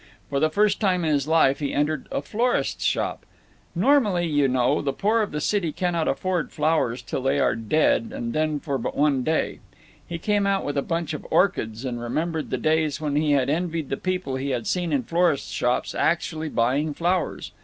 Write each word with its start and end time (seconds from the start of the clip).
For 0.31 0.39
the 0.39 0.49
first 0.49 0.79
time 0.79 1.05
in 1.05 1.13
his 1.13 1.27
life 1.27 1.59
he 1.59 1.75
entered 1.75 2.07
a 2.11 2.23
florist's 2.23 2.83
shop…. 2.83 3.23
Normally, 3.75 4.25
you 4.25 4.47
know, 4.47 4.81
the 4.81 4.93
poor 4.93 5.21
of 5.21 5.31
the 5.31 5.39
city 5.39 5.71
cannot 5.71 6.07
afford 6.07 6.51
flowers 6.51 7.03
till 7.03 7.21
they 7.21 7.39
are 7.39 7.55
dead, 7.55 8.11
and 8.11 8.33
then 8.33 8.59
for 8.59 8.79
but 8.79 8.97
one 8.97 9.21
day…. 9.21 9.59
He 10.07 10.17
came 10.17 10.47
out 10.47 10.65
with 10.65 10.75
a 10.75 10.81
bunch 10.81 11.13
of 11.13 11.27
orchids, 11.29 11.85
and 11.85 12.01
remembered 12.01 12.49
the 12.49 12.57
days 12.57 12.99
when 12.99 13.15
he 13.15 13.33
had 13.33 13.47
envied 13.47 13.89
the 13.89 13.95
people 13.95 14.37
he 14.37 14.49
had 14.49 14.65
seen 14.65 14.91
in 14.91 15.03
florists' 15.03 15.51
shops 15.51 15.93
actually 15.93 16.49
buying 16.49 16.95
flowers. 16.95 17.51